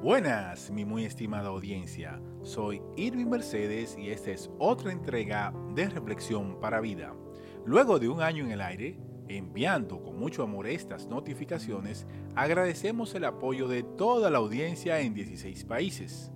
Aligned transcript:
Buenas, 0.00 0.70
mi 0.70 0.84
muy 0.84 1.04
estimada 1.04 1.48
audiencia. 1.48 2.22
Soy 2.44 2.80
Irving 2.94 3.26
Mercedes 3.26 3.96
y 3.98 4.10
esta 4.10 4.30
es 4.30 4.48
otra 4.60 4.92
entrega 4.92 5.52
de 5.74 5.88
Reflexión 5.88 6.60
para 6.60 6.80
Vida. 6.80 7.16
Luego 7.64 7.98
de 7.98 8.08
un 8.08 8.22
año 8.22 8.44
en 8.44 8.52
el 8.52 8.60
aire, 8.60 8.96
enviando 9.26 10.00
con 10.00 10.16
mucho 10.16 10.44
amor 10.44 10.68
estas 10.68 11.08
notificaciones, 11.08 12.06
agradecemos 12.36 13.12
el 13.16 13.24
apoyo 13.24 13.66
de 13.66 13.82
toda 13.82 14.30
la 14.30 14.38
audiencia 14.38 15.00
en 15.00 15.14
16 15.14 15.64
países. 15.64 16.30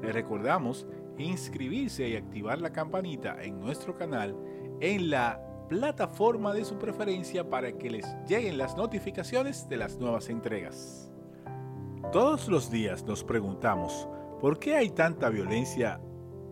Les 0.00 0.14
recordamos 0.14 0.86
inscribirse 1.18 2.08
y 2.08 2.16
activar 2.16 2.58
la 2.62 2.72
campanita 2.72 3.36
en 3.42 3.60
nuestro 3.60 3.98
canal 3.98 4.34
en 4.80 5.10
la 5.10 5.42
plataforma 5.68 6.54
de 6.54 6.64
su 6.64 6.78
preferencia 6.78 7.50
para 7.50 7.76
que 7.76 7.90
les 7.90 8.06
lleguen 8.26 8.56
las 8.56 8.78
notificaciones 8.78 9.68
de 9.68 9.76
las 9.76 9.98
nuevas 9.98 10.30
entregas. 10.30 11.13
Todos 12.14 12.46
los 12.46 12.70
días 12.70 13.02
nos 13.02 13.24
preguntamos, 13.24 14.08
¿por 14.40 14.60
qué 14.60 14.76
hay 14.76 14.90
tanta 14.90 15.30
violencia 15.30 16.00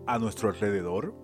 a 0.05 0.19
nuestro 0.19 0.49
alrededor? 0.49 1.15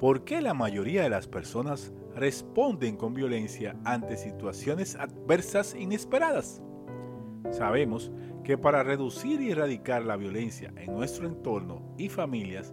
¿Por 0.00 0.24
qué 0.24 0.40
la 0.40 0.54
mayoría 0.54 1.02
de 1.02 1.10
las 1.10 1.28
personas 1.28 1.92
responden 2.14 2.96
con 2.96 3.12
violencia 3.12 3.76
ante 3.84 4.16
situaciones 4.16 4.96
adversas 4.96 5.74
inesperadas? 5.74 6.62
Sabemos 7.50 8.10
que 8.42 8.56
para 8.56 8.82
reducir 8.82 9.42
y 9.42 9.50
erradicar 9.50 10.02
la 10.02 10.16
violencia 10.16 10.72
en 10.78 10.94
nuestro 10.94 11.26
entorno 11.26 11.82
y 11.98 12.08
familias, 12.08 12.72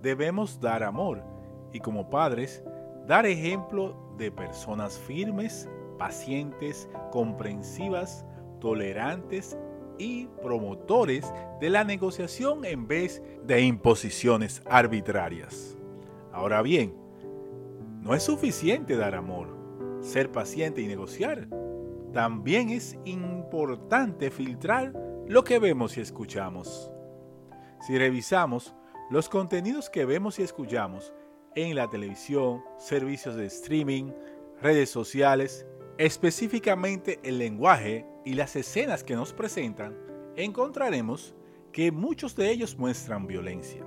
debemos 0.00 0.60
dar 0.60 0.82
amor 0.82 1.22
y 1.74 1.80
como 1.80 2.08
padres, 2.08 2.64
dar 3.06 3.26
ejemplo 3.26 4.14
de 4.16 4.32
personas 4.32 4.98
firmes, 4.98 5.68
pacientes, 5.98 6.88
comprensivas, 7.10 8.24
tolerantes 8.60 9.58
y 9.98 10.26
promotores 10.42 11.32
de 11.60 11.70
la 11.70 11.84
negociación 11.84 12.64
en 12.64 12.86
vez 12.86 13.22
de 13.44 13.62
imposiciones 13.62 14.62
arbitrarias. 14.66 15.76
Ahora 16.32 16.62
bien, 16.62 16.94
no 18.00 18.14
es 18.14 18.22
suficiente 18.22 18.96
dar 18.96 19.14
amor, 19.14 19.48
ser 20.00 20.30
paciente 20.30 20.80
y 20.80 20.86
negociar. 20.86 21.48
También 22.12 22.70
es 22.70 22.98
importante 23.04 24.30
filtrar 24.30 24.92
lo 25.26 25.44
que 25.44 25.58
vemos 25.58 25.96
y 25.98 26.00
escuchamos. 26.00 26.90
Si 27.86 27.98
revisamos 27.98 28.74
los 29.10 29.28
contenidos 29.28 29.90
que 29.90 30.04
vemos 30.04 30.38
y 30.38 30.42
escuchamos 30.42 31.12
en 31.54 31.74
la 31.74 31.88
televisión, 31.88 32.62
servicios 32.78 33.34
de 33.36 33.46
streaming, 33.46 34.12
redes 34.62 34.90
sociales, 34.90 35.66
específicamente 35.98 37.18
el 37.22 37.38
lenguaje 37.38 38.06
y 38.28 38.34
las 38.34 38.56
escenas 38.56 39.04
que 39.04 39.16
nos 39.16 39.32
presentan, 39.32 39.96
encontraremos 40.36 41.34
que 41.72 41.90
muchos 41.90 42.36
de 42.36 42.50
ellos 42.50 42.76
muestran 42.76 43.26
violencia. 43.26 43.82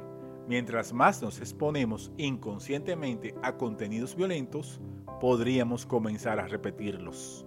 Mientras 0.48 0.94
más 0.94 1.22
nos 1.22 1.38
exponemos 1.38 2.12
inconscientemente 2.18 3.36
a 3.44 3.56
contenidos 3.56 4.16
violentos, 4.16 4.82
podríamos 5.20 5.86
comenzar 5.86 6.40
a 6.40 6.48
repetirlos. 6.48 7.46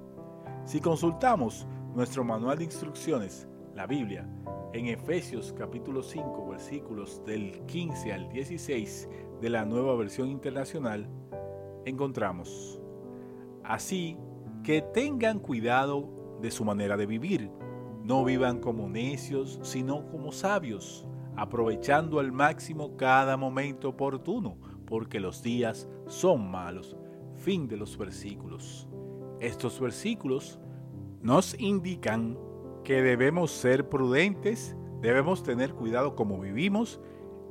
Si 0.66 0.80
consultamos 0.80 1.66
nuestro 1.96 2.22
manual 2.22 2.58
de 2.58 2.64
instrucciones, 2.66 3.48
la 3.74 3.88
Biblia, 3.88 4.28
en 4.72 4.86
Efesios 4.86 5.52
capítulo 5.52 6.00
5 6.00 6.46
versículos 6.48 7.24
del 7.26 7.60
15 7.66 8.12
al 8.12 8.28
16 8.28 9.08
de 9.40 9.50
la 9.50 9.64
nueva 9.64 9.96
versión 9.96 10.28
internacional, 10.28 11.08
encontramos, 11.86 12.80
así 13.64 14.16
que 14.62 14.80
tengan 14.80 15.40
cuidado 15.40 16.23
de 16.44 16.50
su 16.50 16.64
manera 16.64 16.96
de 16.96 17.06
vivir. 17.06 17.50
No 18.04 18.22
vivan 18.22 18.60
como 18.60 18.86
necios, 18.88 19.58
sino 19.62 20.06
como 20.08 20.30
sabios, 20.30 21.06
aprovechando 21.36 22.20
al 22.20 22.32
máximo 22.32 22.96
cada 22.96 23.38
momento 23.38 23.88
oportuno, 23.88 24.58
porque 24.86 25.20
los 25.20 25.42
días 25.42 25.88
son 26.06 26.50
malos. 26.50 26.96
Fin 27.36 27.66
de 27.66 27.78
los 27.78 27.96
versículos. 27.96 28.86
Estos 29.40 29.80
versículos 29.80 30.60
nos 31.22 31.58
indican 31.58 32.38
que 32.84 33.00
debemos 33.00 33.50
ser 33.50 33.88
prudentes, 33.88 34.76
debemos 35.00 35.42
tener 35.42 35.72
cuidado 35.72 36.14
como 36.14 36.38
vivimos 36.38 37.00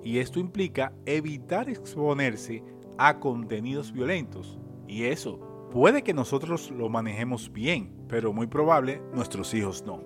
y 0.04 0.20
esto 0.20 0.40
implica 0.40 0.94
evitar 1.08 1.68
exponerse 1.68 2.64
a 3.00 3.20
contenidos 3.20 3.92
violentos. 3.92 4.60
Y 4.88 5.06
eso 5.06 5.53
puede 5.72 6.04
que 6.04 6.14
nosotros 6.14 6.72
lo 6.72 6.90
manejemos 6.90 7.52
bien, 7.52 7.94
pero 8.08 8.34
muy 8.34 8.48
probable 8.48 9.02
nuestros 9.14 9.54
hijos 9.54 9.84
no. 9.86 10.02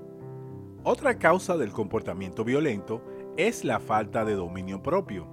Otra 0.83 1.17
causa 1.17 1.57
del 1.57 1.71
comportamiento 1.71 2.43
violento 2.43 3.03
es 3.35 3.63
la 3.63 3.79
falta 3.79 4.23
de 4.23 4.35
dominio 4.35 4.81
propio, 4.81 5.27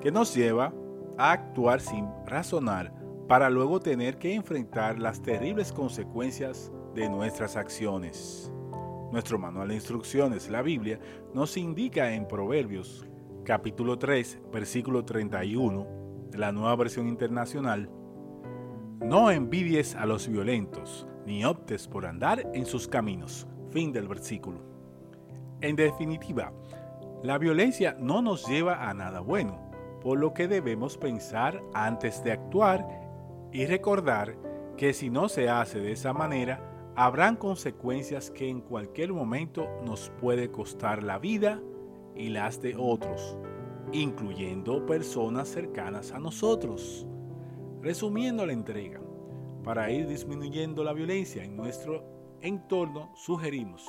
que 0.00 0.12
nos 0.12 0.34
lleva 0.34 0.72
a 1.18 1.32
actuar 1.32 1.80
sin 1.80 2.06
razonar 2.26 2.94
para 3.28 3.50
luego 3.50 3.80
tener 3.80 4.18
que 4.18 4.34
enfrentar 4.34 4.98
las 4.98 5.22
terribles 5.22 5.72
consecuencias 5.72 6.72
de 6.94 7.08
nuestras 7.08 7.56
acciones. 7.56 8.52
Nuestro 9.12 9.38
manual 9.38 9.68
de 9.68 9.74
instrucciones, 9.74 10.48
la 10.48 10.62
Biblia, 10.62 11.00
nos 11.34 11.56
indica 11.56 12.12
en 12.12 12.26
Proverbios 12.26 13.06
capítulo 13.44 13.98
3, 13.98 14.40
versículo 14.52 15.04
31 15.04 15.86
de 16.30 16.38
la 16.38 16.52
nueva 16.52 16.76
versión 16.76 17.08
internacional, 17.08 17.90
no 19.00 19.30
envidies 19.30 19.94
a 19.94 20.04
los 20.04 20.28
violentos, 20.28 21.06
ni 21.24 21.44
optes 21.44 21.88
por 21.88 22.04
andar 22.04 22.50
en 22.52 22.66
sus 22.66 22.86
caminos. 22.86 23.46
Fin 23.70 23.92
del 23.92 24.06
versículo. 24.06 24.60
En 25.62 25.74
definitiva, 25.74 26.52
la 27.22 27.38
violencia 27.38 27.96
no 27.98 28.20
nos 28.20 28.46
lleva 28.46 28.88
a 28.88 28.94
nada 28.94 29.20
bueno, 29.20 29.58
por 30.02 30.18
lo 30.18 30.34
que 30.34 30.48
debemos 30.48 30.98
pensar 30.98 31.62
antes 31.72 32.22
de 32.24 32.32
actuar 32.32 32.86
y 33.52 33.66
recordar 33.66 34.36
que 34.76 34.92
si 34.92 35.10
no 35.10 35.28
se 35.28 35.48
hace 35.48 35.80
de 35.80 35.92
esa 35.92 36.12
manera, 36.12 36.92
habrán 36.96 37.36
consecuencias 37.36 38.30
que 38.30 38.48
en 38.48 38.60
cualquier 38.60 39.12
momento 39.12 39.68
nos 39.84 40.10
puede 40.20 40.50
costar 40.50 41.02
la 41.02 41.18
vida 41.18 41.60
y 42.14 42.28
las 42.28 42.60
de 42.60 42.76
otros, 42.76 43.36
incluyendo 43.92 44.84
personas 44.84 45.48
cercanas 45.48 46.12
a 46.12 46.18
nosotros. 46.18 47.06
Resumiendo 47.82 48.44
la 48.44 48.52
entrega, 48.52 49.00
para 49.64 49.90
ir 49.90 50.06
disminuyendo 50.06 50.84
la 50.84 50.92
violencia 50.92 51.42
en 51.42 51.56
nuestro 51.56 52.04
entorno, 52.42 53.10
sugerimos, 53.16 53.86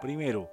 primero, 0.00 0.50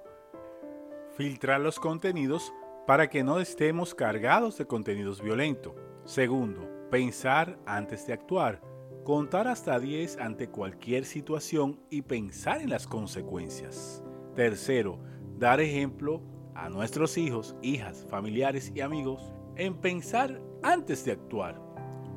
filtrar 1.16 1.62
los 1.62 1.80
contenidos 1.80 2.52
para 2.86 3.08
que 3.08 3.24
no 3.24 3.40
estemos 3.40 3.94
cargados 3.94 4.58
de 4.58 4.66
contenidos 4.66 5.22
violentos. 5.22 5.72
Segundo, 6.04 6.68
pensar 6.90 7.58
antes 7.64 8.06
de 8.06 8.12
actuar, 8.12 8.60
contar 9.02 9.48
hasta 9.48 9.80
10 9.80 10.18
ante 10.18 10.50
cualquier 10.50 11.06
situación 11.06 11.80
y 11.88 12.02
pensar 12.02 12.60
en 12.60 12.68
las 12.68 12.86
consecuencias. 12.86 14.04
Tercero, 14.34 14.98
dar 15.38 15.60
ejemplo 15.60 16.20
a 16.54 16.68
nuestros 16.68 17.16
hijos, 17.16 17.56
hijas, 17.62 18.06
familiares 18.10 18.70
y 18.74 18.82
amigos 18.82 19.32
en 19.56 19.74
pensar 19.80 20.42
antes 20.62 21.04
de 21.06 21.12
actuar. 21.12 21.63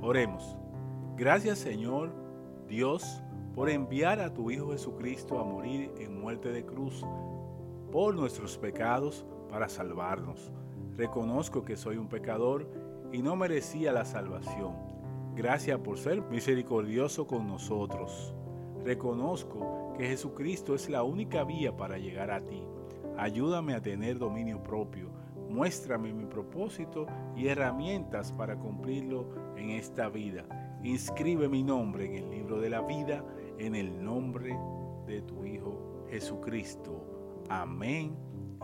Oremos. 0.02 0.58
Gracias 1.16 1.58
Señor 1.58 2.14
Dios 2.68 3.24
por 3.56 3.70
enviar 3.70 4.20
a 4.20 4.34
tu 4.34 4.52
Hijo 4.52 4.72
Jesucristo 4.72 5.40
a 5.40 5.44
morir 5.44 5.92
en 5.98 6.20
muerte 6.20 6.50
de 6.50 6.64
cruz 6.64 7.04
por 7.92 8.14
nuestros 8.16 8.58
pecados 8.58 9.26
para 9.50 9.68
salvarnos. 9.68 10.52
Reconozco 10.96 11.66
que 11.66 11.76
soy 11.76 11.98
un 11.98 12.08
pecador 12.08 12.70
y 13.12 13.22
no 13.22 13.36
merecía 13.36 13.92
la 13.92 14.06
salvación. 14.06 14.76
Gracias 15.36 15.80
por 15.80 15.98
ser 15.98 16.22
misericordioso 16.22 17.26
con 17.26 17.48
nosotros. 17.48 18.36
Reconozco 18.84 19.94
que 19.98 20.08
Jesucristo 20.08 20.76
es 20.76 20.90
la 20.90 21.04
única 21.04 21.44
vía 21.44 21.76
para 21.76 21.98
llegar 21.98 22.32
a 22.32 22.42
ti. 22.42 22.64
Ayúdame 23.18 23.74
a 23.74 23.82
tener 23.82 24.20
dominio 24.20 24.62
propio. 24.62 25.10
Muéstrame 25.50 26.14
mi 26.14 26.26
propósito 26.26 27.08
y 27.36 27.48
herramientas 27.48 28.32
para 28.32 28.58
cumplirlo 28.58 29.28
en 29.56 29.72
esta 29.72 30.10
vida. 30.10 30.46
Inscribe 30.84 31.50
mi 31.50 31.64
nombre 31.64 32.06
en 32.06 32.16
el 32.24 32.30
libro 32.30 32.60
de 32.60 32.70
la 32.70 32.82
vida 32.82 33.24
en 33.58 33.76
el 33.76 34.04
nombre 34.04 34.58
de 35.06 35.22
tu 35.22 35.46
Hijo 35.46 36.06
Jesucristo. 36.10 37.44
Amén 37.50 38.16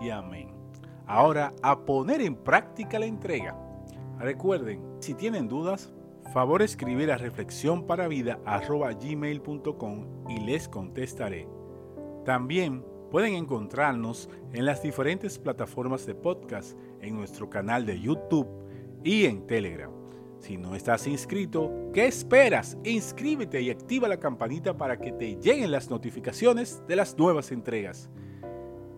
y 0.02 0.10
amén. 0.10 0.50
Ahora 1.06 1.54
a 1.62 1.80
poner 1.80 2.22
en 2.22 2.36
práctica 2.36 3.00
la 3.00 3.06
entrega. 3.06 3.58
Recuerden, 4.20 4.82
si 5.00 5.14
tienen 5.14 5.48
dudas, 5.48 5.92
favor 6.34 6.62
escribir 6.62 7.12
a 7.12 7.18
reflexión 7.18 7.86
y 10.30 10.40
les 10.40 10.70
contestaré. 10.70 11.48
También 12.26 12.86
Pueden 13.14 13.36
encontrarnos 13.36 14.28
en 14.54 14.66
las 14.66 14.82
diferentes 14.82 15.38
plataformas 15.38 16.08
de 16.08 16.16
podcast, 16.16 16.76
en 17.00 17.16
nuestro 17.16 17.48
canal 17.48 17.86
de 17.86 18.02
YouTube 18.02 18.48
y 19.04 19.26
en 19.26 19.46
Telegram. 19.46 19.92
Si 20.40 20.58
no 20.58 20.74
estás 20.76 21.06
inscrito, 21.06 21.72
¿qué 21.94 22.08
esperas? 22.08 22.76
Inscríbete 22.84 23.62
y 23.62 23.70
activa 23.70 24.08
la 24.08 24.20
campanita 24.20 24.76
para 24.76 25.00
que 25.00 25.12
te 25.12 25.36
lleguen 25.36 25.70
las 25.70 25.92
notificaciones 25.92 26.82
de 26.88 26.96
las 26.96 27.16
nuevas 27.16 27.52
entregas. 27.52 28.10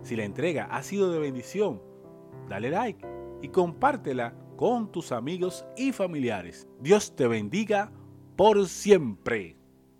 Si 0.01 0.15
la 0.15 0.23
entrega 0.23 0.69
ha 0.71 0.81
sido 0.81 1.11
de 1.11 1.19
bendición, 1.19 1.81
dale 2.47 2.69
like 2.69 3.05
y 3.41 3.49
compártela 3.49 4.33
con 4.55 4.93
tus 4.93 5.11
amigos 5.11 5.65
y 5.75 5.91
familiares. 5.91 6.69
Dios 6.79 7.17
te 7.17 7.27
bendiga 7.27 7.91
por 8.37 8.65
siempre. 8.69 9.57